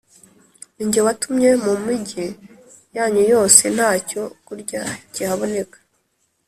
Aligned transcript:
Ni 0.75 0.85
jye 0.91 1.01
watumye 1.07 1.49
mu 1.63 1.73
migi 1.85 2.25
yanyu 2.95 3.23
yose 3.33 3.61
nta 3.75 3.89
cyo 4.09 4.23
kurya 4.45 4.81
kihaboneka, 5.13 5.77